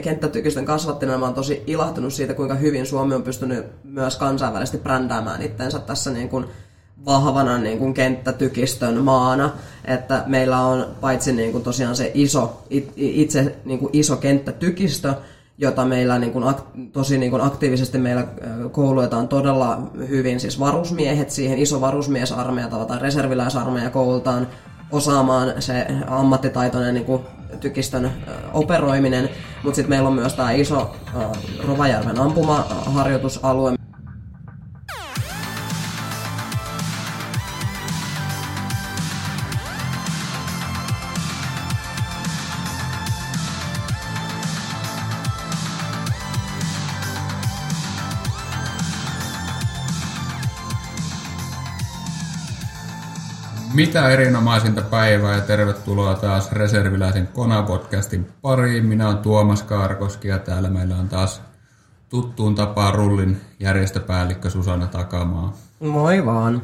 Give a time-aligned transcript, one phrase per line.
[0.00, 5.42] kenttätykistön kasvattina mä oon tosi ilahtunut siitä, kuinka hyvin Suomi on pystynyt myös kansainvälisesti brändäämään
[5.42, 6.46] itsensä tässä niin kuin
[7.06, 9.50] vahvana niin kuin kenttätykistön maana,
[9.84, 12.62] että meillä on paitsi niin kuin tosiaan se iso,
[12.96, 15.14] itse niin kuin iso kenttätykistö,
[15.58, 16.54] jota meillä niin kuin,
[16.92, 18.26] tosi niin kuin aktiivisesti meillä
[18.72, 24.48] koulutetaan todella hyvin, siis varusmiehet siihen, iso varusmiesarmeija tai reserviläisarmeija koulutaan
[24.90, 27.22] osaamaan se ammattitaitoinen niin kuin,
[27.62, 28.12] tykistön
[28.52, 29.30] operoiminen,
[29.62, 30.96] mutta sitten meillä on myös tämä iso
[31.66, 33.81] Rovajärven ampumaharjoitusalue,
[53.74, 58.86] Mitä erinomaisinta päivää ja tervetuloa taas Reserviläisen Kona-podcastin pariin.
[58.86, 61.42] Minä olen Tuomas Kaarkoski ja täällä meillä on taas
[62.08, 65.56] tuttuun tapaan Rullin järjestöpäällikkö Susanna Takamaa.
[65.80, 66.62] Moi vaan.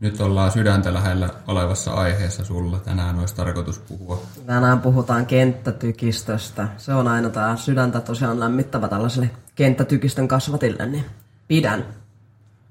[0.00, 2.78] Nyt ollaan sydäntä lähellä olevassa aiheessa sulla.
[2.78, 4.22] Tänään olisi tarkoitus puhua.
[4.46, 6.68] Tänään puhutaan kenttätykistöstä.
[6.76, 11.04] Se on aina tämä sydäntä tosiaan lämmittävä tällaiselle kenttätykistön kasvatille, niin
[11.48, 11.97] pidän.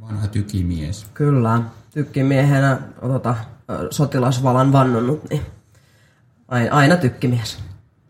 [0.01, 1.05] Vanha tykimies.
[1.13, 3.35] Kyllä tykkimiehenä tota,
[3.91, 5.41] sotilasvalan vannonnut, niin
[6.47, 7.59] aina, aina tykkimies.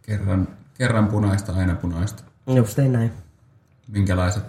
[0.01, 2.23] Kerran, kerran punaista, aina punaista.
[2.47, 3.11] Just näin.
[3.87, 4.43] Minkälaiset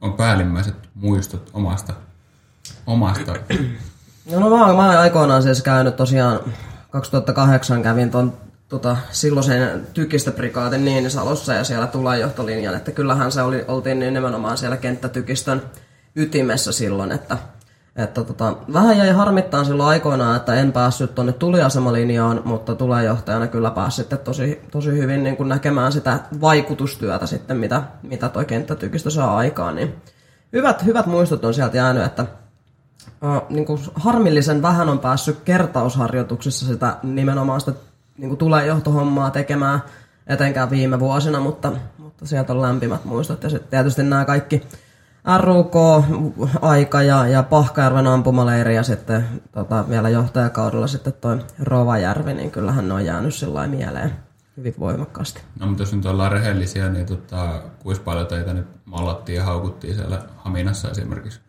[0.00, 1.92] on päällimmäiset muistot omasta?
[2.86, 3.32] omasta?
[4.30, 6.40] No, no mä, mä olen aikoinaan siis käynyt tosiaan
[6.90, 8.32] 2008 kävin ton
[8.68, 14.58] tota, silloisen tykistöprikaatin Niinisalossa ja siellä tulee johtolinjan, että kyllähän se oli, oltiin niin nimenomaan
[14.58, 15.62] siellä kenttätykistön
[16.16, 17.38] ytimessä silloin, että
[17.96, 23.70] että tota, vähän jäi harmittaa silloin aikoinaan, että en päässyt tuonne tuliasemalinjaan, mutta tulejohtajana kyllä
[23.70, 29.10] pääsi sitten tosi, tosi hyvin niin kuin näkemään sitä vaikutustyötä sitten, mitä, mitä toi kenttätykistö
[29.10, 29.74] saa aikaan.
[29.74, 29.94] Niin
[30.52, 32.26] hyvät, hyvät muistot on sieltä jäänyt, että
[33.22, 37.72] uh, niin kuin harmillisen vähän on päässyt kertausharjoituksissa sitä nimenomaan sitä
[38.18, 39.80] niin kuin tulejohtohommaa tekemään,
[40.26, 43.42] etenkään viime vuosina, mutta, mutta sieltä on lämpimät muistot.
[43.42, 44.62] Ja sitten tietysti nämä kaikki
[45.38, 52.88] RUK-aika ja, ja Pahkajärven ampumaleiri ja sitten tota, vielä johtajakaudella sitten toi Rovajärvi, niin kyllähän
[52.88, 54.12] ne on jäänyt sillä mieleen
[54.56, 55.42] hyvin voimakkaasti.
[55.60, 59.94] No mutta jos nyt ollaan rehellisiä, niin tota, kuinka paljon teitä nyt mallattiin ja haukuttiin
[59.94, 61.40] siellä Haminassa esimerkiksi?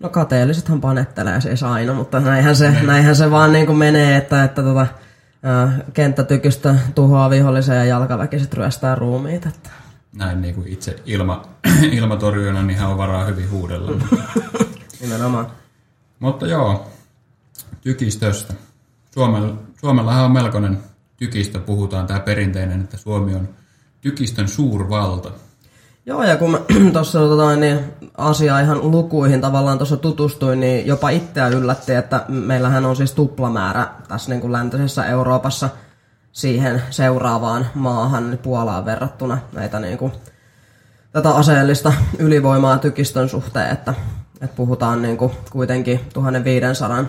[0.00, 4.44] No kateellisethan panettelee siis aina, mutta näinhän se, näinhän se vaan niin kuin menee, että,
[4.44, 4.86] että tota,
[5.92, 9.46] kenttätykistä tuhoaa vihollisen ja jalkaväkiset ryöstää ruumiit.
[9.46, 9.70] Että
[10.14, 11.42] näin niin kuin itse ilma,
[11.98, 13.92] ilmatorjujana, niin hän on varaa hyvin huudella.
[15.00, 15.46] Nimenomaan.
[16.18, 16.86] Mutta joo,
[17.80, 18.54] tykistöstä.
[19.10, 20.78] Suomella, Suomellahan on melkoinen
[21.16, 23.48] tykistö, puhutaan tämä perinteinen, että Suomi on
[24.00, 25.30] tykistön suurvalta.
[26.06, 26.58] Joo, ja kun
[26.92, 27.80] tuossa tota, niin,
[28.16, 33.88] asiaa ihan lukuihin tavallaan tuossa tutustuin, niin jopa itseä yllätti, että meillähän on siis tuplamäärä
[34.08, 35.70] tässä niin kuin läntisessä Euroopassa–
[36.34, 40.12] siihen seuraavaan maahan, niin Puolaan verrattuna näitä niin kuin,
[41.12, 43.94] tätä aseellista ylivoimaa tykistön suhteen, että,
[44.40, 47.04] että puhutaan niin kuin kuitenkin 1500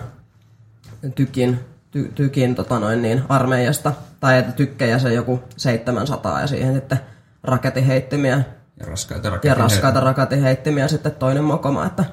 [1.14, 1.60] tykin,
[1.90, 7.00] ty, tykin tota noin niin, armeijasta, tai että tykkejä se joku 700 ja siihen sitten
[7.42, 8.36] raketiheittimiä.
[8.80, 9.50] Ja raskaita raketiheittimiä.
[9.50, 11.86] Ja raskaita raketiheittimiä sitten toinen mokoma.
[11.86, 12.04] Että...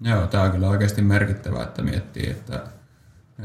[0.00, 2.60] Joo, tämä on kyllä oikeasti merkittävää, että miettii, että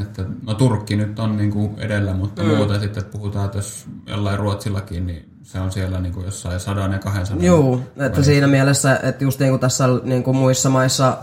[0.02, 2.50] että, no Turkki nyt on niin kuin edellä, mutta mm.
[2.50, 6.60] muuten sitten, että puhutaan, että jos jollain Ruotsillakin, niin se on siellä niin kuin jossain
[6.60, 7.46] sadan ja 200.
[7.46, 8.24] Joo, että välissä.
[8.24, 11.18] siinä mielessä, että just niin kuin tässä niin kuin muissa maissa,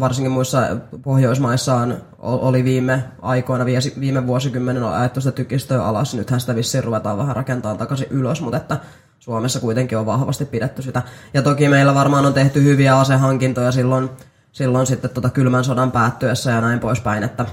[0.00, 3.64] varsinkin muissa Pohjoismaissa on, oli viime aikoina,
[4.00, 6.14] viime vuosikymmenen on ajettu sitä tykistöä alas.
[6.14, 8.80] Nythän sitä vissiin ruvetaan vähän rakentamaan takaisin ylös, mutta että
[9.18, 11.02] Suomessa kuitenkin on vahvasti pidetty sitä.
[11.34, 14.10] Ja toki meillä varmaan on tehty hyviä asehankintoja silloin,
[14.52, 17.46] silloin sitten tota kylmän sodan päättyessä ja näin poispäin, että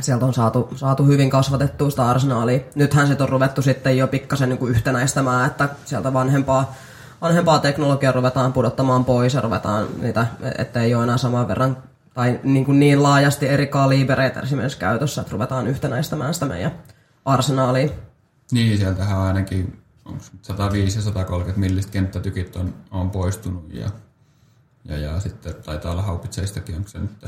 [0.00, 2.60] sieltä on saatu, saatu hyvin kasvatettua sitä arsenaalia.
[2.74, 6.74] Nythän se on ruvettu sitten jo pikkasen niin yhtenäistämään, että sieltä vanhempaa,
[7.22, 10.26] vanhempaa teknologiaa ruvetaan pudottamaan pois ja ruvetaan niitä,
[10.58, 11.76] ettei ole enää saman verran
[12.14, 16.72] tai niin, kuin niin laajasti eri kalibereita esimerkiksi käytössä, että ruvetaan yhtenäistämään sitä meidän
[17.24, 17.88] arsenaalia.
[18.52, 19.82] Niin, sieltähän ainakin
[20.42, 23.90] 105 ja 130 millistä kenttätykit on, on poistunut ja,
[24.84, 27.26] ja, ja sitten taitaa olla haupitseistakin, onko se nyt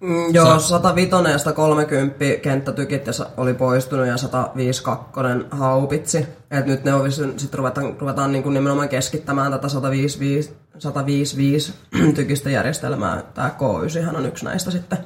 [0.00, 6.26] Mm, joo, 105 ja 130 kenttätykit ja oli poistunut ja 152 haupitsi.
[6.50, 11.74] Et nyt ne on sitten ruvetaan, ruvetaan niin kuin nimenomaan keskittämään tätä 155, 155
[12.14, 13.22] tykistä järjestelmää.
[13.34, 14.98] Tämä K9 on yksi näistä sitten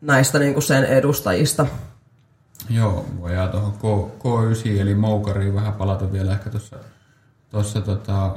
[0.00, 1.66] näistä niin kuin sen edustajista.
[2.70, 6.50] Joo, voidaan tuohon K, K9 eli Moukariin vähän palata vielä ehkä
[7.50, 8.36] tuossa tota,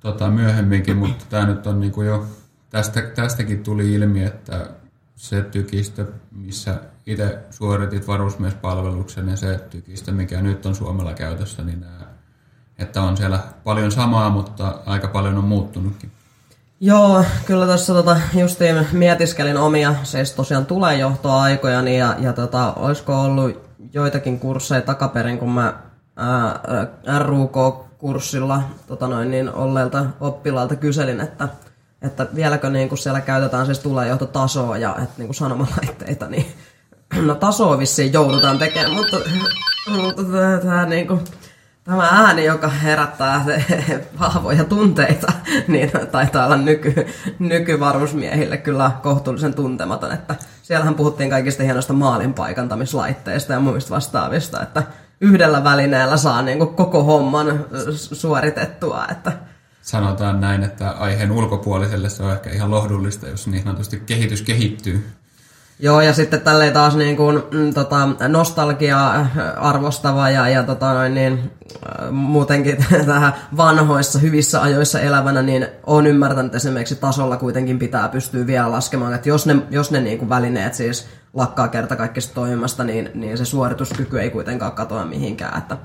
[0.00, 2.26] tota myöhemminkin, mutta tämä nyt on niinku jo,
[2.74, 4.66] tästä, tästäkin tuli ilmi, että
[5.16, 6.76] se tykistö, missä
[7.06, 12.06] itse suoritit varusmiespalveluksen ja se tykistö, mikä nyt on Suomella käytössä, niin nämä,
[12.78, 16.10] että on siellä paljon samaa, mutta aika paljon on muuttunutkin.
[16.80, 23.60] Joo, kyllä tässä tota, justiin mietiskelin omia, siis tosiaan tulejohtoaikojani ja, ja tota, olisiko ollut
[23.92, 25.74] joitakin kursseja takaperin, kun mä
[27.18, 31.48] RUK-kurssilla tota noin, niin olleelta oppilaalta kyselin, että,
[32.04, 36.46] että vieläkö niin kun siellä käytetään siis tulejohtotasoa ja että niin sanomalaitteita, niin
[37.26, 39.16] no tasoa vissiin joudutaan tekemään, mutta,
[39.90, 40.22] mutta
[40.62, 41.20] tämä niin kuin,
[41.84, 43.44] Tämä ääni, joka herättää
[44.20, 45.32] vahvoja tunteita,
[45.68, 47.06] niin taitaa olla nyky,
[47.38, 50.12] nykyvarusmiehille kyllä kohtuullisen tuntematon.
[50.12, 54.82] Että siellähän puhuttiin kaikista hienoista maalinpaikantamislaitteista ja muista vastaavista, että
[55.20, 57.64] yhdellä välineellä saa niin kuin koko homman
[57.94, 59.06] suoritettua.
[59.10, 59.32] Että
[59.84, 65.06] Sanotaan näin, että aiheen ulkopuoliselle se on ehkä ihan lohdullista, jos niin sanotusti kehitys kehittyy.
[65.78, 69.26] Joo, ja sitten tälleen taas niin kuin, mm, tota, nostalgia
[69.56, 72.76] arvostava ja, ja tota niin, äh, muutenkin
[73.06, 79.14] tähän vanhoissa hyvissä ajoissa elävänä, niin on ymmärtänyt esimerkiksi tasolla kuitenkin pitää pystyä vielä laskemaan,
[79.14, 83.38] että jos ne, jos ne niin kuin välineet siis lakkaa kerta kaikista toimimasta, niin, niin
[83.38, 85.76] se suorituskyky ei kuitenkaan katoa mihinkään, että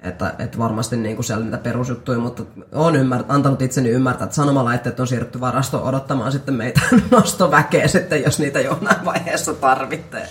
[0.00, 2.42] että, että varmasti niin kuin siellä niitä perusjuttuja, mutta
[2.72, 6.80] on ymmär, antanut itseni ymmärtää, että sanomalaitteet on siirretty varastoon odottamaan sitten meitä
[7.10, 10.28] nostoväkeä sitten, jos niitä jonain vaiheessa tarvitsee.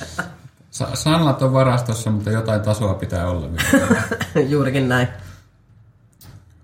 [0.72, 4.04] Sa- sanat on varastossa, mutta jotain tasoa pitää olla vielä.
[4.52, 5.08] Juurikin näin.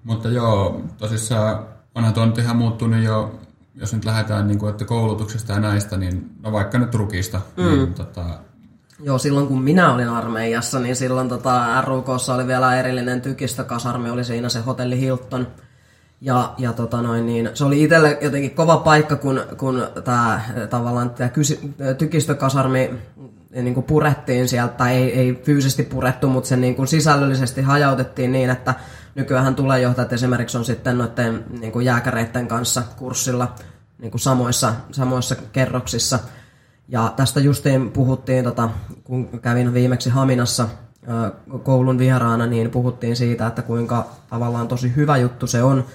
[0.04, 1.66] Mutta joo, tosissaan
[1.96, 3.40] onhan tuo nyt ihan muuttunut jo,
[3.76, 7.64] jos nyt lähdetään niin kuin, että koulutuksesta ja näistä, niin no vaikka nyt rukista, mm.
[7.64, 8.26] niin tota,
[9.00, 14.24] Joo, silloin kun minä olin armeijassa, niin silloin tota, RUKssa oli vielä erillinen tykistökasarmi, oli
[14.24, 15.48] siinä se hotelli Hilton.
[16.22, 21.10] Ja, ja tota noin, niin se oli itselle jotenkin kova paikka, kun, kun tämä tavallaan
[21.10, 21.60] tää kysy,
[21.98, 22.92] tykistökasarmi
[23.52, 28.32] niin kuin purettiin sieltä, tai ei, ei fyysisesti purettu, mutta se niin kuin sisällöllisesti hajautettiin
[28.32, 28.74] niin, että
[29.16, 33.56] nykyään tulejohtajat esimerkiksi on sitten noiden niin kuin jääkäreiden kanssa kurssilla
[33.98, 36.20] niin kuin samoissa, samoissa kerroksissa–
[36.88, 38.70] ja tästä justiin puhuttiin, tota,
[39.04, 40.68] kun kävin viimeksi Haminassa
[41.64, 45.86] koulun vieraana, niin puhuttiin siitä, että kuinka tavallaan tosi hyvä juttu se on,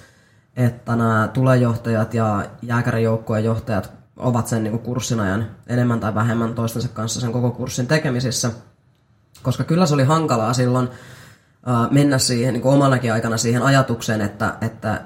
[0.55, 6.89] että nämä tulejohtajat ja jääkärijoukkojen johtajat ovat sen niin kurssin ajan enemmän tai vähemmän toistensa
[6.89, 8.51] kanssa sen koko kurssin tekemisissä.
[9.43, 10.89] Koska kyllä se oli hankalaa silloin
[11.91, 15.01] mennä siihen niin omanakin aikana siihen ajatukseen, että, että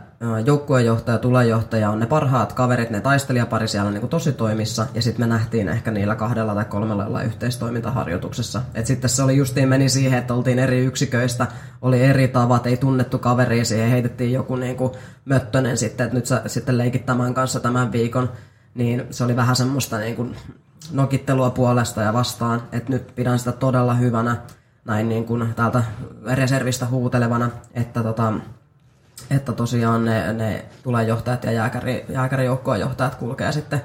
[0.45, 5.25] joukkuejohtaja, tulejohtaja on ne parhaat kaverit, ne taistelijapari siellä niin kuin tosi toimissa, ja sitten
[5.25, 8.61] me nähtiin ehkä niillä kahdella tai kolmella yhteistoimintaharjoituksessa.
[8.75, 11.47] Et sitten se oli justiin meni siihen, että oltiin eri yksiköistä,
[11.81, 14.91] oli eri tavat, ei tunnettu kaveri, siihen heitettiin joku niin kuin
[15.25, 18.29] möttönen sitten, että nyt sä sitten leikit tämän kanssa tämän viikon,
[18.75, 20.35] niin se oli vähän semmoista niin kuin
[20.91, 24.37] nokittelua puolesta ja vastaan, että nyt pidän sitä todella hyvänä,
[24.85, 25.83] näin niin kuin täältä
[26.33, 28.33] reservistä huutelevana, että tota,
[29.29, 30.65] että tosiaan ne, ne
[31.07, 33.81] johtajat ja jääkäri, jääkärijoukkojen johtajat kulkee sitten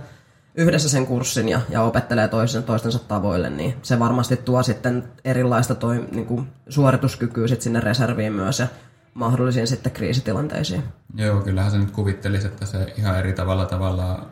[0.54, 5.74] yhdessä sen kurssin ja, ja opettelee toisen, toistensa tavoille, niin se varmasti tuo sitten erilaista
[5.74, 8.66] toi, niin kuin suorituskykyä sit sinne reserviin myös ja
[9.14, 10.84] mahdollisiin sitten kriisitilanteisiin.
[11.14, 14.26] Joo, kyllähän se nyt kuvittelisi, että se ihan eri tavalla tavallaan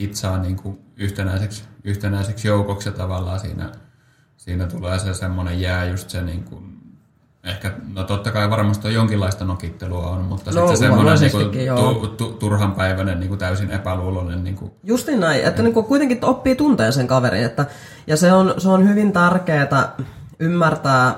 [0.00, 3.72] hitsaa niin kuin yhtenäiseksi, yhtenäiseksi joukoksi ja tavallaan siinä,
[4.36, 6.75] siinä tulee se semmoinen jää just se niin kuin
[7.46, 12.06] Ehkä, no totta kai varmasti on jonkinlaista nokittelua on, mutta no, sitten semmoinen niin tu,
[12.06, 14.44] tu, turhanpäiväinen niin kuin täysin epäluuloinen.
[14.44, 14.70] Niin kuin...
[14.82, 17.44] Justin näin, että niin kuin kuitenkin oppii tunteen sen kaverin.
[17.44, 17.66] Että,
[18.06, 19.92] ja se on, se on hyvin tärkeää
[20.38, 21.14] ymmärtää,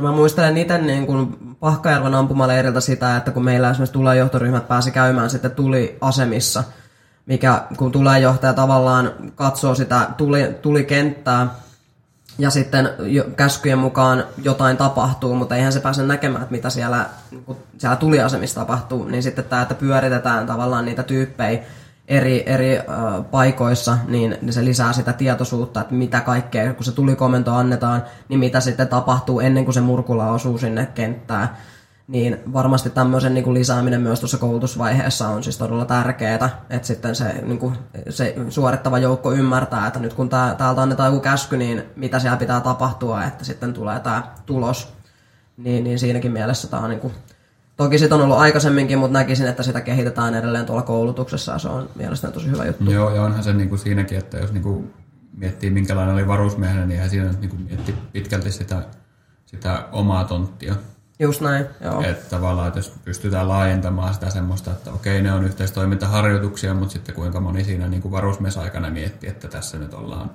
[0.00, 4.90] mä muistelen itse niin kuin Pahkajärven ampumaleiriltä sitä, että kun meillä esimerkiksi tulee johtoryhmät pääsi
[4.90, 6.64] käymään sitten tuli asemissa,
[7.26, 11.48] mikä kun tulee johtaja tavallaan katsoo sitä tuli, tuli kenttää,
[12.38, 12.90] ja sitten
[13.36, 17.06] käskyjen mukaan jotain tapahtuu, mutta eihän se pääse näkemään, että mitä siellä,
[17.46, 21.60] kun siellä tuliasemissa tapahtuu, niin sitten tämä, että pyöritetään tavallaan niitä tyyppejä
[22.08, 22.78] eri, eri
[23.30, 28.40] paikoissa, niin, niin se lisää sitä tietoisuutta, että mitä kaikkea, kun se tulikomento annetaan, niin
[28.40, 31.56] mitä sitten tapahtuu ennen kuin se murkula osuu sinne kenttään
[32.08, 37.14] niin varmasti tämmöisen niin kuin lisääminen myös tuossa koulutusvaiheessa on siis todella tärkeää, että sitten
[37.14, 37.74] se, niin kuin,
[38.10, 42.36] se suorittava joukko ymmärtää, että nyt kun tää, täältä annetaan joku käsky, niin mitä siellä
[42.36, 44.92] pitää tapahtua, että sitten tulee tämä tulos.
[45.56, 47.12] Niin, niin siinäkin mielessä tämä on niin kuin,
[47.76, 51.68] Toki sitä on ollut aikaisemminkin, mutta näkisin, että sitä kehitetään edelleen tuolla koulutuksessa ja se
[51.68, 52.90] on mielestäni tosi hyvä juttu.
[52.90, 54.94] Joo, ja onhan se niin kuin siinäkin, että jos niin kuin
[55.36, 58.82] miettii minkälainen oli varusmiehenä, niin eihän siinä niin kuin mietti pitkälti sitä,
[59.46, 60.74] sitä omaa tonttia
[61.18, 62.02] Just näin, joo.
[62.02, 67.14] Että tavallaan, että jos pystytään laajentamaan sitä semmoista, että okei, ne on yhteistoimintaharjoituksia, mutta sitten
[67.14, 70.30] kuinka moni siinä niin kuin varusmiesaikana miettii, että tässä nyt ollaan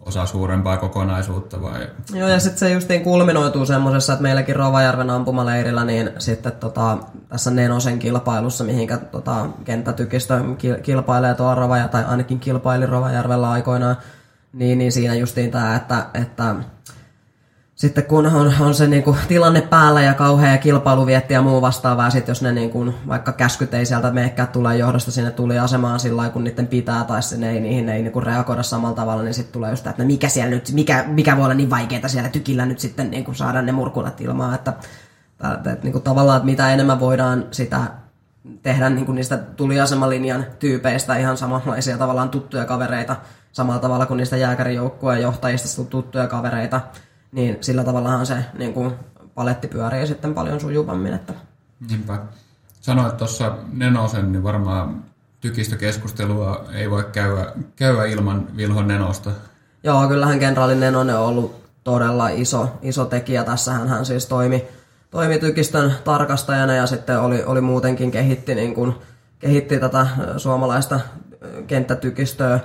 [0.00, 1.88] osa suurempaa kokonaisuutta vai...
[2.14, 6.98] Joo, ja sitten se justiin kulminoituu semmoisessa, että meilläkin Rovajärven ampumaleirillä, niin sitten tota,
[7.28, 10.40] tässä Nenosen kilpailussa, mihinkä tota, kenttätykistö
[10.82, 13.96] kilpailee tuolla Rovaja, tai ainakin kilpaili Rovajärvellä aikoinaan,
[14.52, 16.54] niin, niin siinä justiin tämä, että, että
[17.82, 22.28] sitten kun on, on se niinku tilanne päällä ja kauhea kilpailuvietti ja muu vastaavaa, sit
[22.28, 26.44] jos ne niinku, vaikka käskyt ei sieltä menekään tulee johdosta sinne tuli asemaan sillä kun
[26.44, 29.86] niiden pitää tai sinne ei, niihin ei niinku reagoida samalla tavalla, niin sitten tulee just
[29.86, 33.10] että no mikä, siellä nyt, mikä, mikä voi olla niin vaikeaa siellä tykillä nyt sitten
[33.10, 34.72] niinku saada ne murkulat ilmaan, että,
[35.54, 37.80] että, että niinku tavallaan, että mitä enemmän voidaan sitä
[38.62, 43.16] tehdä niinku niistä tuliasemalinjan tyypeistä ihan samanlaisia tavallaan tuttuja kavereita,
[43.52, 46.80] samalla tavalla kuin niistä jääkärijoukkueen johtajista tuttuja kavereita,
[47.32, 48.92] niin sillä tavallahan se niin kuin,
[49.34, 51.14] paletti pyörii sitten paljon sujuvammin.
[51.14, 51.32] Että.
[51.88, 52.18] Niinpä.
[52.80, 55.04] Sanoit tuossa Nenosen, niin varmaan
[55.40, 59.30] tykistökeskustelua ei voi käydä, käydä ilman Vilho Nenosta.
[59.84, 63.44] Joo, kyllähän kenraali Nenonen on ollut todella iso, iso tekijä.
[63.44, 64.64] Tässähän hän siis toimi,
[65.10, 68.94] toimi tykistön tarkastajana ja sitten oli, oli muutenkin kehitti, niin kuin,
[69.38, 71.00] kehitti tätä suomalaista
[71.66, 72.60] kenttätykistöä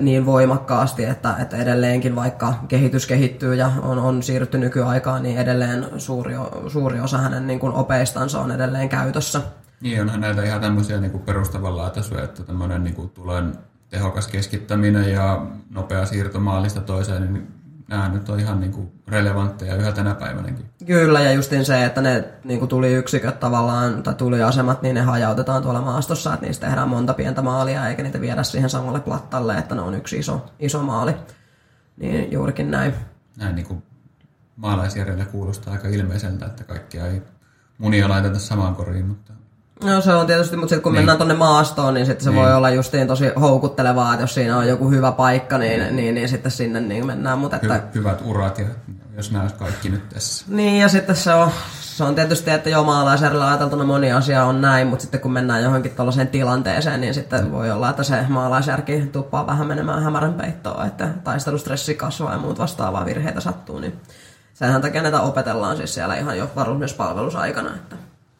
[0.00, 5.86] niin voimakkaasti, että, että edelleenkin vaikka kehitys kehittyy ja on, on siirrytty nykyaikaan, niin edelleen
[5.98, 6.34] suuri,
[6.68, 9.40] suuri osa hänen niin kuin opeistansa on edelleen käytössä.
[9.80, 15.46] Niin, onhan näitä ihan tämmöisiä niin perustavanlaatuisia, että tämmöinen niin kuin tulen tehokas keskittäminen ja
[15.70, 17.48] nopea siirto maalista toiseen, niin
[17.88, 20.70] nämä nyt on ihan niin kuin relevantteja yhä tänä päivänäkin.
[20.86, 24.94] Kyllä, ja justin se, että ne niin kuin tuli yksiköt tavallaan, tai tuli asemat, niin
[24.94, 29.00] ne hajautetaan tuolla maastossa, että niistä tehdään monta pientä maalia, eikä niitä viedä siihen samalle
[29.00, 31.14] plattalle, että ne on yksi iso, iso maali.
[31.96, 32.94] Niin juurikin näin.
[33.36, 33.82] Näin niin kuin
[34.56, 37.22] maalaisjärjellä kuulostaa aika ilmeiseltä, että kaikkia ei
[37.78, 39.32] munia laiteta samaan koriin, mutta
[39.82, 40.98] No se on tietysti, mutta sitten kun niin.
[40.98, 42.42] mennään tuonne maastoon, niin sitten se niin.
[42.42, 46.14] voi olla justiin tosi houkuttelevaa, että jos siinä on joku hyvä paikka, niin, niin, niin,
[46.14, 47.38] niin sitten sinne niin mennään.
[47.38, 47.76] Mutta että...
[47.76, 48.66] Hy- hyvät urat, ja
[49.16, 50.44] jos nämä kaikki nyt tässä.
[50.48, 51.50] Niin, ja sitten se on,
[51.80, 55.62] se on tietysti, että jo maalaisjärjellä ajateltuna moni asia on näin, mutta sitten kun mennään
[55.62, 60.86] johonkin tällaiseen tilanteeseen, niin sitten voi olla, että se maalaisjärki tuppaa vähän menemään hämärän peittoon,
[60.86, 64.00] että taistelustressi kasvaa ja muut vastaavaa virheitä sattuu, niin
[64.54, 67.74] senhän takia näitä opetellaan siis siellä ihan jo varusmiespalvelusaikana.
[67.74, 67.96] Että...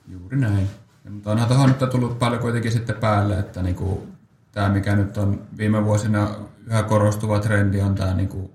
[0.09, 0.84] Juuri näin.
[1.11, 4.07] Mutta onhan tuohon nyt tullut paljon kuitenkin sitten päälle, että niinku,
[4.53, 6.29] tämä mikä nyt on viime vuosina
[6.67, 8.55] yhä korostuva trendi on tämä niinku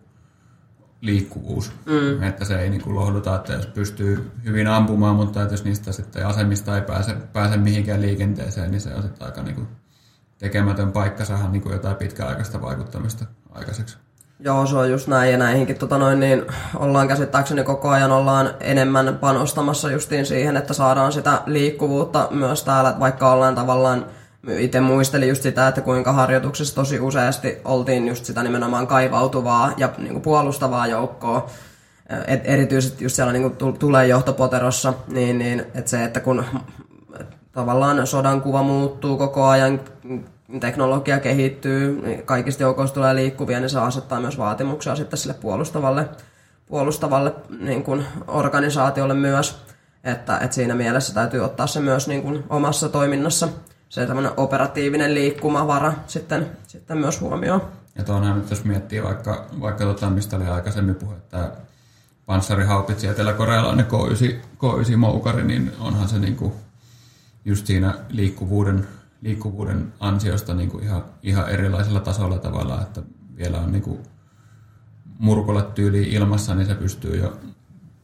[1.01, 1.71] liikkuvuus.
[1.85, 2.23] Mm.
[2.23, 6.27] Että se ei niinku lohduta, että jos pystyy hyvin ampumaan, mutta että jos niistä sitten
[6.27, 9.67] asemista ei pääse, pääse mihinkään liikenteeseen, niin se on sitten aika niinku
[10.37, 13.97] tekemätön paikka saada niinku jotain pitkäaikaista vaikuttamista aikaiseksi.
[14.41, 18.50] Joo, se on just näin ja näihinkin tota noin, niin ollaan käsittääkseni koko ajan ollaan
[18.60, 24.05] enemmän panostamassa justiin siihen, että saadaan sitä liikkuvuutta myös täällä, vaikka ollaan tavallaan
[24.48, 29.89] itse muistelin just sitä, että kuinka harjoituksessa tosi useasti oltiin just sitä nimenomaan kaivautuvaa ja
[29.98, 31.50] niin kuin puolustavaa joukkoa.
[32.27, 36.46] Et erityisesti just siellä niin kuin tulee johtopoterossa, niin, niin että se, että kun
[37.51, 39.79] tavallaan sodan kuva muuttuu koko ajan,
[40.59, 46.09] teknologia kehittyy, niin kaikista joukoista tulee liikkuvia, niin se asettaa myös vaatimuksia sitten sille puolustavalle,
[46.65, 49.61] puolustavalle niin kuin organisaatiolle myös.
[50.03, 53.47] Että, että siinä mielessä täytyy ottaa se myös niin kuin omassa toiminnassa
[53.89, 57.61] se tämmöinen operatiivinen liikkumavara sitten, sitten myös huomioon.
[57.95, 61.51] Ja tuonhan jos miettii vaikka, vaikka tota, mistä oli aikaisemmin puhe, että
[62.25, 66.53] panssarihaupitsi etelä-korealainen K9, K9 moukari, niin onhan se niinku
[67.45, 68.87] just siinä liikkuvuuden
[69.21, 73.01] liikkuvuuden ansiosta niin kuin ihan, ihan erilaisella tasolla tavalla, että
[73.38, 73.99] vielä on niin kuin
[75.19, 77.39] murkulat tyyli ilmassa, niin se pystyy jo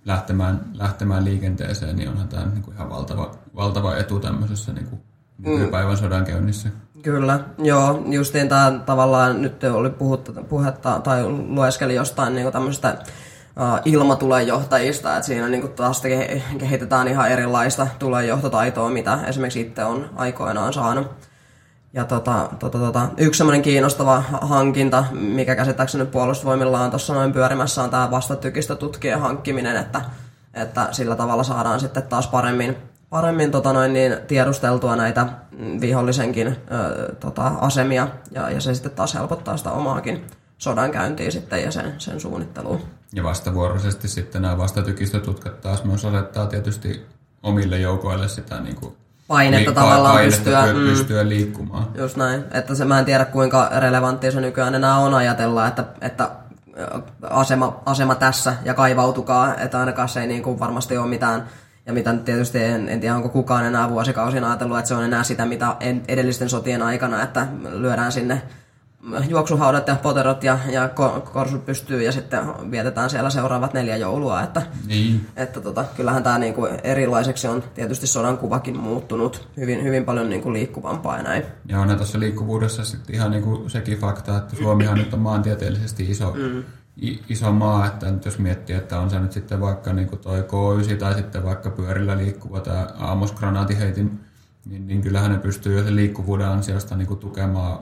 [0.05, 5.01] lähtemään, lähtemään liikenteeseen, niin onhan tämä niin kuin ihan valtava, valtava etu tämmöisessä niin kuin
[5.37, 6.69] nykypäivän sodan käynnissä.
[7.01, 13.07] Kyllä, joo, justiin tämä tavallaan nyt oli puhutta, puhetta tai lueskeli jostain niin tämmöisestä uh,
[13.85, 16.01] ilmatulenjohtajista, että siinä niin taas
[16.59, 21.07] kehitetään ihan erilaista tulenjohtotaitoa, mitä esimerkiksi itse on aikoinaan saanut.
[21.93, 27.83] Ja tota, tota, tota, yksi semmoinen kiinnostava hankinta, mikä käsittääkseni puolustusvoimilla on tuossa noin pyörimässä,
[27.83, 30.01] on tämä vastatykistötutkien hankkiminen, että,
[30.53, 32.77] että sillä tavalla saadaan sitten taas paremmin,
[33.09, 35.27] paremmin tota noin, niin tiedusteltua näitä
[35.81, 40.25] vihollisenkin ö, tota, asemia, ja, ja se sitten taas helpottaa sitä omaakin
[40.57, 42.81] sodankäyntiä sitten ja sen, sen suunnitteluun.
[43.15, 47.05] Ja vastavuoroisesti sitten nämä vastatykistötutkat taas myös asettaa tietysti
[47.43, 48.95] omille joukoille sitä niin kuin
[49.27, 51.87] painetta li- tavallaan painetta pystyä, mm, pystyä liikkumaan.
[51.97, 52.43] Just näin.
[52.51, 56.29] Että se, mä en tiedä kuinka relevanttia se nykyään enää on ajatella, että, että
[57.29, 61.47] asema, asema tässä ja kaivautukaa, että ainakaan se ei niin kuin varmasti ole mitään
[61.85, 65.23] Ja mitä tietysti en, en tiedä, onko kukaan enää vuosikausina ajatellut, että se on enää
[65.23, 68.41] sitä, mitä en, edellisten sotien aikana, että lyödään sinne
[69.29, 70.89] juoksuhaudat ja poterot ja, ja
[71.33, 74.41] korsut pystyy ja sitten vietetään siellä seuraavat neljä joulua.
[74.41, 75.27] Että, niin.
[75.35, 80.53] että tota, kyllähän tämä niinku erilaiseksi on tietysti sodan kuvakin muuttunut hyvin, hyvin paljon niinku
[80.53, 81.43] liikkuvampaa ja näin.
[81.67, 86.33] Ja on tuossa liikkuvuudessa sitten ihan niinku sekin fakta, että Suomihan nyt on maantieteellisesti iso,
[86.37, 86.63] mm.
[87.29, 90.97] iso maa, että nyt jos miettii, että on se nyt sitten vaikka niinku toi K9
[90.97, 94.19] tai sitten vaikka pyörillä liikkuva tämä Aamos-granaatiheitin,
[94.65, 97.79] niin, niin kyllähän ne pystyy jo sen liikkuvuuden ansiosta niinku tukemaan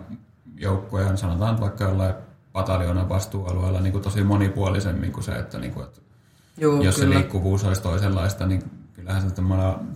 [0.64, 2.14] joukkoja, niin sanotaan vaikka jollain
[2.54, 6.02] pataljoonan vastuualueella niin kuin tosi monipuolisemmin kuin se, että, niin kuin, että
[6.58, 7.10] Juu, jos kyllä.
[7.10, 9.36] se liikkuvuus olisi toisenlaista, niin kyllähän se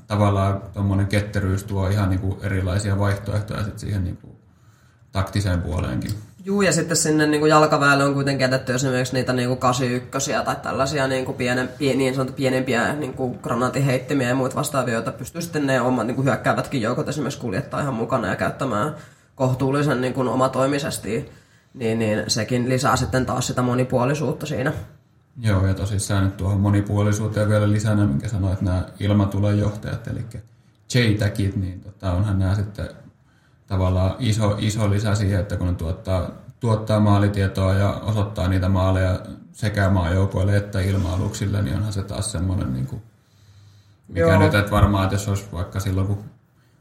[0.07, 4.37] tavallaan tuommoinen ketteryys tuo ihan niin kuin erilaisia vaihtoehtoja sit siihen niin kuin
[5.11, 6.11] taktiseen puoleenkin.
[6.45, 10.31] Juu, ja sitten sinne niin kuin jalkaväelle on kuitenkin jätetty esimerkiksi niitä niin kuin 81
[10.45, 14.93] tai tällaisia niin kuin pienen, pien, niin sanottu pienempiä niin kuin granaattiheittimiä ja muita vastaavia,
[14.93, 18.95] joita pystyy sitten ne omat niin kuin hyökkäävätkin joukot esimerkiksi kuljettaa ihan mukana ja käyttämään
[19.37, 21.31] kohtuullisen niin kuin omatoimisesti,
[21.73, 24.73] niin, niin sekin lisää sitten taas sitä monipuolisuutta siinä.
[25.41, 30.25] Joo, ja tosissaan nyt tuohon monipuolisuuteen vielä lisänä, minkä sanoit, nämä ilmatulenjohtajat, eli
[30.93, 32.89] JTAGit, niin tota, onhan nämä sitten
[33.67, 39.19] tavallaan iso, iso lisä siihen, että kun ne tuottaa, tuottaa maalitietoa ja osoittaa niitä maaleja
[39.51, 43.01] sekä maajoukoille että ilma-aluksille, niin onhan se taas semmoinen, niin kuin,
[44.07, 44.39] mikä Joo.
[44.39, 46.23] nyt, että varmaan, että jos olisi vaikka silloin, kun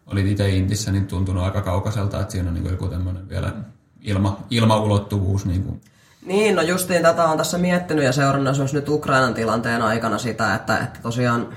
[0.06, 3.52] oli itse Intissä, niin tuntunut aika kaukaiselta, että siinä on niin joku tämmöinen vielä
[4.00, 5.46] ilma, ilmaulottuvuus.
[5.46, 5.80] Niin, kuin.
[6.26, 10.54] niin, no justiin tätä on tässä miettinyt ja seurannut myös nyt Ukrainan tilanteen aikana sitä,
[10.54, 11.48] että, että tosiaan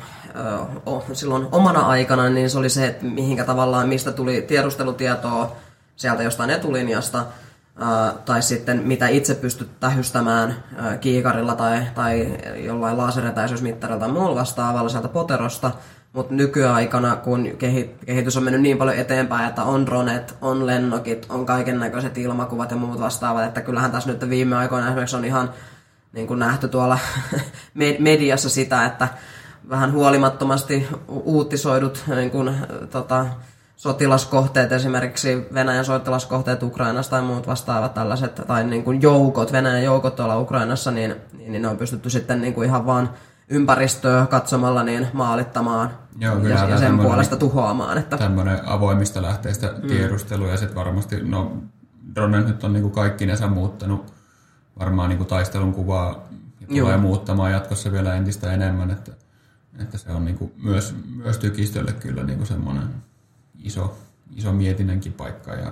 [1.13, 5.55] silloin omana aikana niin se oli se, että mihinkä tavallaan, mistä tuli tiedustelutietoa
[5.95, 7.25] sieltä jostain etulinjasta,
[8.25, 10.63] tai sitten mitä itse pystyt tähystämään
[11.01, 15.71] kiikarilla tai, tai jollain laseretäisyysmittarilla tai muulla vastaavalla sieltä poterosta,
[16.13, 17.47] mutta nykyaikana, kun
[18.05, 22.71] kehitys on mennyt niin paljon eteenpäin, että on dronet, on lennokit, on kaiken näköiset ilmakuvat
[22.71, 25.53] ja muut vastaavat, että kyllähän tässä nyt viime aikoina esimerkiksi on ihan
[26.13, 26.99] niin kuin nähty tuolla
[27.99, 29.07] mediassa sitä, että
[29.69, 32.55] vähän huolimattomasti uutisoidut niin kuin,
[32.91, 33.25] tota,
[33.75, 40.15] sotilaskohteet, esimerkiksi Venäjän sotilaskohteet Ukrainassa tai muut vastaavat tällaiset, tai niin kuin joukot, Venäjän joukot
[40.15, 43.09] tuolla Ukrainassa, niin, niin ne on pystytty sitten niin kuin ihan vaan
[43.49, 47.97] ympäristöä katsomalla niin maalittamaan Joo, ja, ja sen puolesta tuhoamaan.
[47.97, 48.17] Että...
[48.17, 49.87] Tämmöinen avoimista lähteistä mm.
[49.87, 51.57] tiedustelu ja sitten varmasti, no
[52.15, 54.13] drone nyt on niinku kaikkinensa muuttanut
[54.79, 56.27] varmaan niinku taistelun kuvaa
[56.61, 57.01] ja tulee Joo.
[57.01, 59.11] muuttamaan jatkossa vielä entistä enemmän, että,
[59.79, 62.89] että se on niinku myös, myös tykistölle kyllä niinku semmoinen
[63.63, 63.97] iso,
[64.35, 65.71] iso mietinnänkin paikka ja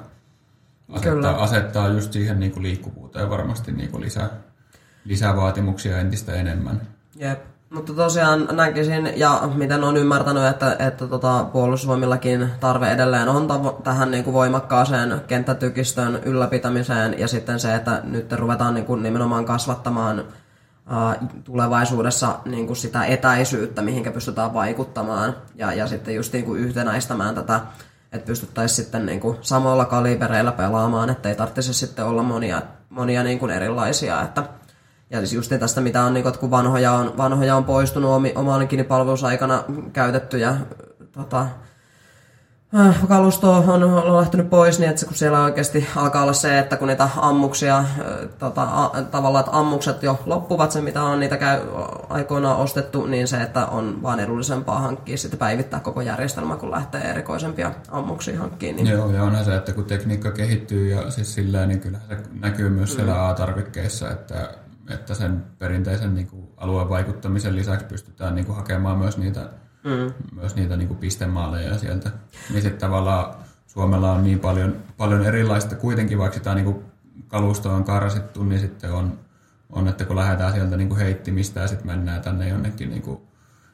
[0.90, 4.30] asettaa, asettaa just siihen niinku liikkuvuuteen varmasti niinku lisää,
[5.06, 6.82] lisää vaatimuksia entistä enemmän.
[7.16, 7.57] Jep.
[7.70, 13.82] Mutta tosiaan näkisin, ja miten on ymmärtänyt, että, että tota, puolustusvoimillakin tarve edelleen on tavo-
[13.84, 19.46] tähän niin kuin voimakkaaseen kenttätykistön ylläpitämiseen, ja sitten se, että nyt ruvetaan niin kuin nimenomaan
[19.46, 20.24] kasvattamaan
[20.88, 26.60] ää, tulevaisuudessa niin kuin sitä etäisyyttä, mihinkä pystytään vaikuttamaan, ja, ja sitten just niin kuin
[26.60, 27.62] yhtenäistämään tätä,
[28.12, 33.40] että pystyttäisiin sitten niin kuin samoilla kalibereilla pelaamaan, ettei tarvitsisi sitten olla monia, monia niin
[33.40, 34.44] kuin erilaisia, että
[35.10, 38.86] ja siis just tästä, mitä on, niin kun vanhoja on, vanhoja on poistunut omi, omankin
[38.86, 40.56] palvelusaikana käytetty ja
[41.12, 41.48] tota,
[42.80, 46.78] äh, kalusto on, on lähtenyt pois, niin että kun siellä oikeasti alkaa olla se, että
[46.78, 47.86] kun niitä ammuksia, äh,
[48.40, 51.62] tota, a, tavallaan että ammukset jo loppuvat, se mitä on niitä käy,
[52.10, 57.02] aikoinaan ostettu, niin se, että on vaan edullisempaa hankkia sitten päivittää koko järjestelmä, kun lähtee
[57.02, 58.76] erikoisempia ammuksia hankkiin.
[58.76, 58.88] Niin...
[58.88, 62.70] Joo, ja onhan se, että kun tekniikka kehittyy ja siis sillä niin kyllä se näkyy
[62.70, 63.20] myös siellä mm.
[63.20, 64.50] A-tarvikkeissa, että
[64.90, 69.50] että sen perinteisen niin kuin, alueen vaikuttamisen lisäksi pystytään niin kuin, hakemaan myös niitä,
[69.84, 70.14] mm.
[70.36, 72.12] myös niitä niin kuin, pistemaaleja sieltä.
[72.50, 73.36] Niin sitten tavallaan
[73.68, 76.86] Suomella on niin paljon, paljon erilaista, kuitenkin vaikka sitä niin kuin,
[77.28, 79.20] kalustoa on karsittu, niin sitten on,
[79.70, 83.22] on, että kun lähdetään sieltä niin kuin, heittimistä ja sitten mennään tänne jonnekin niin kuin,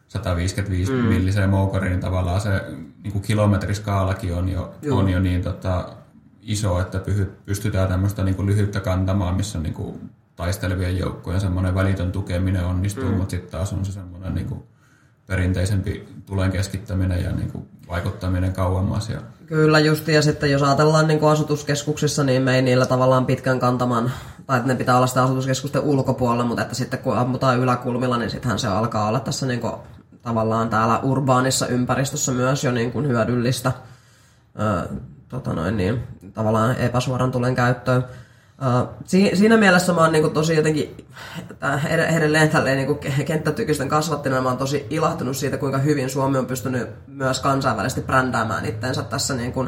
[0.07, 0.97] 155 mm.
[0.97, 2.61] milliseen moukariin, niin tavallaan se
[3.03, 5.95] niin kuin kilometriskaalakin on jo, on jo niin tota,
[6.41, 7.01] iso, että
[7.45, 12.65] pystytään tämmöistä niin kuin lyhyttä kantamaan, missä on niin kuin taistelevien joukkojen semmoinen välitön tukeminen
[12.65, 13.17] onnistuu, mm.
[13.17, 14.63] mutta sitten taas on se semmoinen niin kuin
[15.27, 19.09] perinteisempi tulen keskittäminen ja niin kuin vaikuttaminen kauemmas.
[19.09, 19.21] Ja...
[19.45, 23.59] Kyllä just, ja sitten jos ajatellaan niin kuin asutuskeskuksissa, niin me ei niillä tavallaan pitkän
[23.59, 24.11] kantaman,
[24.47, 28.29] tai että ne pitää olla sitä asutuskeskusten ulkopuolella, mutta että sitten kun ammutaan yläkulmilla, niin
[28.29, 29.73] sittenhän se alkaa olla tässä niin kuin,
[30.21, 33.71] tavallaan täällä urbaanissa ympäristössä myös jo niin kuin hyödyllistä
[34.59, 34.89] ö,
[35.29, 38.03] tota noin, niin, tavallaan epäsuoran tulen käyttöön.
[39.05, 41.07] Si- siinä mielessä mä oon niinku tosi jotenkin,
[42.15, 46.89] edelleen tälleen niinku kenttätykistön kasvattina, mä oon tosi ilahtunut siitä, kuinka hyvin Suomi on pystynyt
[47.07, 49.67] myös kansainvälisesti brändäämään itteensä tässä niinku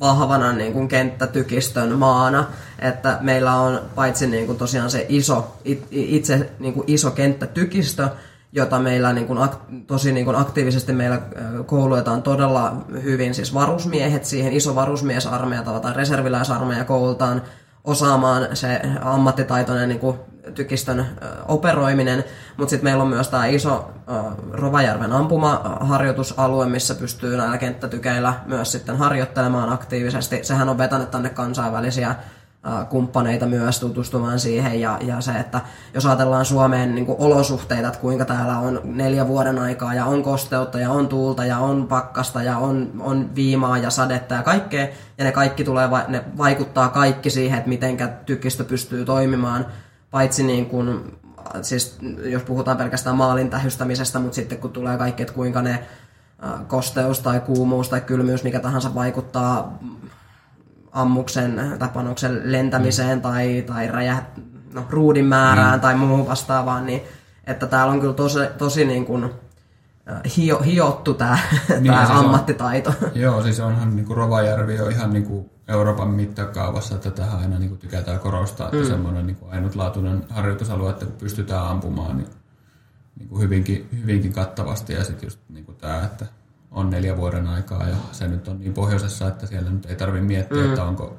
[0.00, 2.46] vahvana niin kenttätykistön maana,
[2.78, 5.56] että meillä on paitsi niin tosiaan se iso,
[5.90, 8.08] itse niin kuin iso kenttätykistö,
[8.52, 9.48] jota meillä niin kuin,
[9.86, 11.20] tosi niin kuin aktiivisesti meillä
[11.66, 17.42] koulutetaan todella hyvin, siis varusmiehet siihen, iso varusmiesarmeija tai reserviläisarmeija koulutaan
[17.84, 20.18] osaamaan se ammattitaitoinen niin kuin,
[20.54, 21.06] tykistön
[21.48, 22.24] operoiminen,
[22.56, 23.90] mutta sitten meillä on myös tämä iso
[24.52, 30.44] Rovajärven ampumaharjoitusalue, missä pystyy näillä kenttätykeillä myös sitten harjoittelemaan aktiivisesti.
[30.44, 32.14] Sehän on vetänyt tänne kansainvälisiä
[32.88, 35.60] kumppaneita myös tutustumaan siihen ja, ja se, että
[35.94, 40.22] jos ajatellaan Suomeen niin kuin olosuhteita, että kuinka täällä on neljä vuoden aikaa ja on
[40.22, 44.88] kosteutta ja on tuulta ja on pakkasta ja on, on viimaa ja sadetta ja kaikkea
[45.18, 49.66] ja ne kaikki tulee, ne vaikuttaa kaikki siihen, että mitenkä tykistö pystyy toimimaan
[50.10, 51.18] paitsi niin kuin,
[51.62, 55.84] siis jos puhutaan pelkästään maalin tähystämisestä, mutta sitten kun tulee kaikki, että kuinka ne
[56.66, 59.78] kosteus tai kuumuus tai kylmyys, mikä tahansa vaikuttaa
[60.94, 63.22] ammuksen tai panoksen lentämiseen mm.
[63.22, 64.22] tai, tai räjä,
[64.74, 65.80] no, ruudin määrään mm.
[65.80, 67.02] tai muuhun vastaavaan, niin
[67.46, 69.30] että täällä on kyllä tosi, tosi niin kuin,
[70.36, 71.38] hio, hiottu tämä
[71.80, 72.94] niin, siis ammattitaito.
[73.02, 77.40] On, joo, siis onhan niin kuin Rovajärvi on ihan niin kuin Euroopan mittakaavassa, että tähän
[77.40, 78.86] aina niin kuin tykätään korostaa, että mm.
[78.86, 82.28] semmoinen niin kuin ainutlaatuinen harjoitusalue, että kun pystytään ampumaan niin,
[83.18, 86.26] niin kuin hyvinkin, hyvinkin kattavasti ja sitten just niin kuin tämä, että
[86.74, 90.26] on neljä vuoden aikaa ja se nyt on niin pohjoisessa, että siellä nyt ei tarvitse
[90.26, 90.68] miettiä, mm.
[90.68, 91.16] että onko,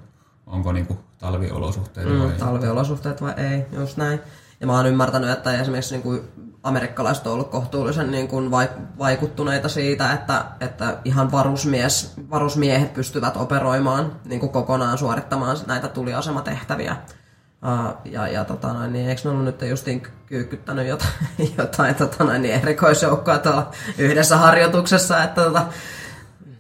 [0.47, 2.39] onko niin kuin talviolosuhteet mm, vai ei.
[2.39, 4.19] Talviolosuhteet vai ei, just näin.
[4.59, 6.21] Ja mä oon ymmärtänyt, että esimerkiksi niin kuin
[6.63, 8.51] amerikkalaiset on ollut kohtuullisen niin kuin
[8.99, 16.95] vaikuttuneita siitä, että, että ihan varusmies, varusmiehet pystyvät operoimaan niin kuin kokonaan suorittamaan näitä tuliasematehtäviä.
[17.63, 21.11] Uh, ja, ja tota noin, niin eikö ne ollut nyt justiin kyykkyttänyt jotain,
[21.57, 25.65] jotain tota noin, niin erikoisjoukkoa tuolla yhdessä harjoituksessa, että tota,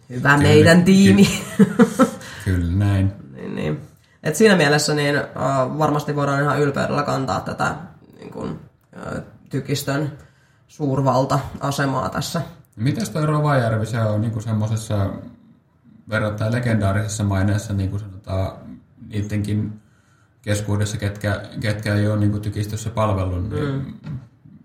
[0.09, 0.49] hyvä Kyllä.
[0.49, 1.43] meidän tiimi.
[2.45, 3.13] Kyllä näin.
[3.35, 3.81] niin, niin.
[4.23, 7.75] Et siinä mielessä niin, uh, varmasti voidaan ihan ylpeydellä kantaa tätä
[8.19, 8.59] niin kun,
[8.95, 10.11] uh, tykistön
[10.67, 12.41] suurvalta-asemaa tässä.
[12.75, 15.09] Mitäs toi Rovajärvi, se on niin semmoisessa
[16.09, 18.57] verrattain legendaarisessa maineessa, niin kuin sanotaan,
[19.07, 19.81] niidenkin
[20.45, 24.19] keskuudessa, ketkä, ketkä ei ole niin tykistössä palvellut, niin mm.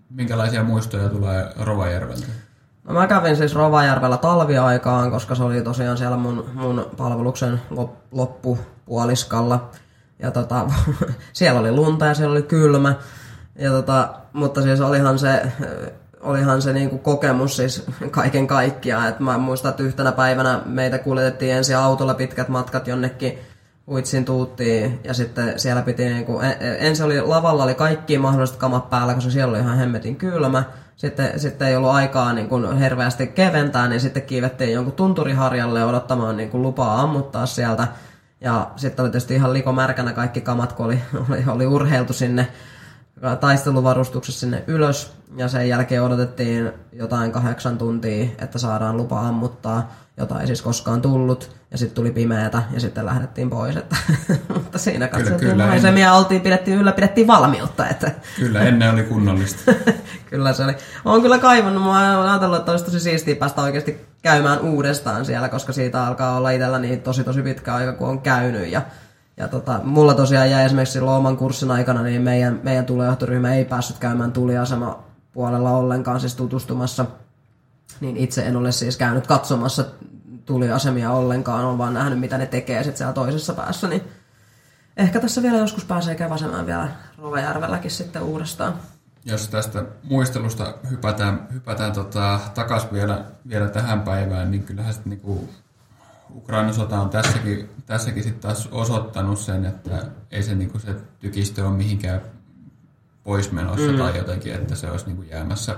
[0.09, 2.25] minkälaisia muistoja tulee Rovajärveltä?
[2.83, 7.61] No mä kävin siis Rovajärvellä talviaikaan, koska se oli tosiaan siellä mun, mun palveluksen
[8.11, 9.69] loppupuoliskalla.
[10.19, 10.65] Ja tota,
[11.33, 12.95] siellä oli lunta ja siellä oli kylmä.
[13.55, 15.51] Ja tota, mutta siis olihan se,
[16.21, 19.09] olihan se niinku kokemus siis kaiken kaikkiaan.
[19.09, 23.39] Et mä muistan, että yhtenä päivänä meitä kuljetettiin ensin autolla pitkät matkat jonnekin
[23.87, 26.41] Uitsin tuuttiin ja sitten siellä piti niinku,
[26.79, 30.63] ensin oli lavalla oli kaikki mahdolliset kamat päällä, koska siellä oli ihan hemmetin kylmä.
[30.95, 36.37] Sitten, sitten ei ollut aikaa niin kuin herveästi keventää, niin sitten kiivettiin jonkun tunturiharjalle odottamaan
[36.37, 37.87] niin kuin lupaa ammuttaa sieltä.
[38.41, 42.47] Ja sitten oli tietysti ihan likomärkänä kaikki kamat, kun oli, oli, oli urheiltu sinne
[43.39, 50.41] taisteluvarustuksessa sinne ylös ja sen jälkeen odotettiin jotain kahdeksan tuntia, että saadaan lupa ammuttaa, jota
[50.41, 53.75] ei siis koskaan tullut ja sitten tuli pimeätä ja sitten lähdettiin pois.
[53.75, 53.95] Että,
[54.53, 56.13] mutta siinä katsottiin maisemia en...
[56.13, 57.87] oltiin, pidettiin yllä, pidettiin valmiutta.
[57.87, 58.11] Että...
[58.39, 59.71] Kyllä, ennen oli kunnollista.
[60.29, 60.75] kyllä se oli.
[61.05, 65.49] Olen kyllä kaivannut, mä oon ajatellut, että olisi tosi siistiä päästä oikeasti käymään uudestaan siellä,
[65.49, 68.81] koska siitä alkaa olla itsellä niin tosi tosi pitkä aika, kun on käynyt ja
[69.41, 73.65] ja tota, mulla tosiaan jäi esimerkiksi silloin oman kurssin aikana, niin meidän, meidän tulijohtoryhmä ei
[73.65, 77.05] päässyt käymään tuliasema puolella ollenkaan siis tutustumassa.
[77.99, 79.85] Niin itse en ole siis käynyt katsomassa
[80.45, 83.87] tuliasemia ollenkaan, on vaan nähnyt mitä ne tekee sitten siellä toisessa päässä.
[83.87, 84.03] Niin
[84.97, 88.73] ehkä tässä vielä joskus pääsee käväsemään vielä Rovajärvelläkin sitten uudestaan.
[89.25, 95.49] Jos tästä muistelusta hypätään, hypätään tota, takaisin vielä, vielä tähän päivään, niin kyllähän sitten niinku
[96.35, 101.67] Ukrainan sota on tässäkin, tässäkin sitten taas osoittanut sen, että ei se, niinku se tykistö
[101.67, 102.21] ole mihinkään
[103.23, 103.97] pois menossa mm.
[103.97, 105.75] tai jotenkin, että se olisi niinku jäämässä,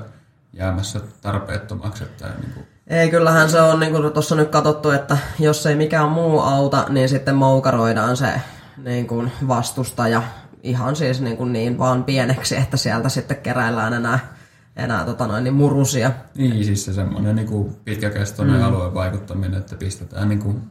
[0.54, 2.04] jäämässä tarpeettomaksi.
[2.04, 2.60] Että niinku...
[2.88, 6.86] Ei, kyllähän se on, niin kuin tuossa nyt katsottu, että jos ei mikään muu auta,
[6.90, 8.42] niin sitten moukaroidaan se
[8.78, 10.24] niin kuin vastustaja
[10.64, 14.33] ihan siis niin, kuin niin vaan pieneksi, että sieltä sitten keräillään enää
[14.76, 16.12] enää tota noin, niin murusia.
[16.36, 18.64] Niin, siis se semmoinen niin pitkäkestoinen mm.
[18.64, 20.62] alueen vaikuttaminen, että pistetään niin kuin,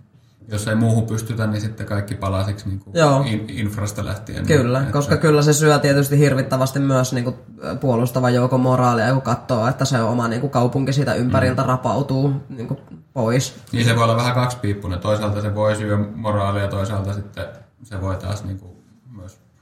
[0.49, 3.25] jos ei muuhun pystytä, niin sitten kaikki palasiksi niin kuin Joo.
[3.27, 4.47] In, infrasta lähtien.
[4.47, 5.27] Kyllä, niin, koska että...
[5.27, 7.37] kyllä se syö tietysti hirvittävästi myös niin kuin
[7.81, 11.69] puolustava joukon moraalia, kun katsoo, että se oma niin kuin kaupunki siitä ympäriltä mm.
[11.69, 12.81] rapautuu niin kuin
[13.13, 13.55] pois.
[13.73, 14.99] Niin se voi olla vähän kaksipiippunen.
[14.99, 17.45] Toisaalta se voi syö moraalia, toisaalta sitten
[17.83, 18.82] se voi taas niin kuin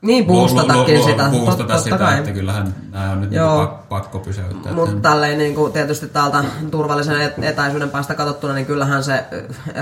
[0.02, 1.28] Niin, boostatakin sitä.
[1.30, 2.18] Boostata sitä, kai.
[2.18, 3.56] että kyllähän nämä on nyt Joo.
[3.56, 4.72] niinku pak- pakko pysäyttää.
[4.72, 9.24] Mutta tälleen niin kuin, tietysti täältä turvallisen et- etäisyyden päästä katsottuna, niin kyllähän se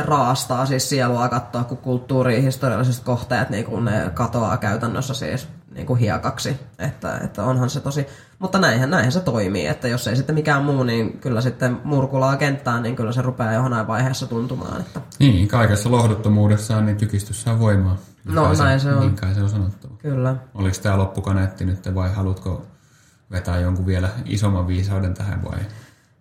[0.05, 6.01] raastaa siis sielua katsoa, kun kulttuurihistorialliset kohteet niin kuin ne katoaa käytännössä siis niin kuin
[6.01, 6.57] hiekaksi.
[6.79, 8.07] Että, että onhan se tosi,
[8.39, 12.37] mutta näinhän, näinhän se toimii, että jos ei sitten mikään muu, niin kyllä sitten murkulaa
[12.37, 14.81] kenttään, niin kyllä se rupeaa johonain vaiheessa tuntumaan.
[14.81, 15.01] Että.
[15.19, 17.97] Niin, kaikessa lohduttomuudessaan niin tykistys saa voimaa.
[18.35, 19.01] No, kai näin se on.
[19.01, 19.95] Niin kai se on sanottava.
[19.99, 20.37] Kyllä.
[20.55, 22.67] Oliko tämä loppukaneetti nyt vai haluatko
[23.31, 25.59] vetää jonkun vielä isomman viisauden tähän vai?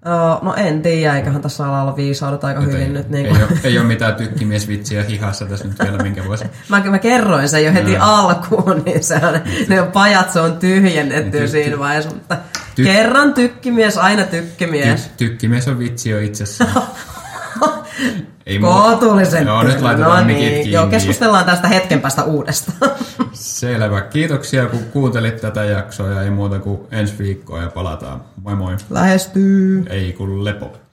[0.06, 3.10] Uh, no en tiedä, eiköhän tässä ala olla viisaudet aika hyvin ei, nyt.
[3.10, 3.43] Niin ei, kuin.
[3.43, 6.46] ole, ei ole mitään tykkimiesvitsiä hihassa tässä nyt vielä, minkä voisi...
[6.70, 8.04] Mä, mä kerroin sen jo heti Joo.
[8.06, 12.38] alkuun, niin se on, ne on pajat, se on tyhjennetty Tykki- siinä vaiheessa, mutta
[12.80, 15.08] Ty- kerran tykkimies, aina tykkimies.
[15.08, 16.82] Ty, tykkimies on vitsi jo itsessään.
[18.47, 18.81] Ei muuta.
[18.81, 22.91] Kootullisen Joo, nyt laitetaan no niin, joo, keskustellaan tästä hetken päästä uudestaan.
[23.33, 24.01] Selvä.
[24.01, 28.21] Kiitoksia, kun kuuntelit tätä jaksoa ja ei muuta kuin ensi viikkoa ja palataan.
[28.43, 28.75] Moi moi.
[28.89, 29.86] Lähestyy.
[29.89, 30.87] Ei kun lepo.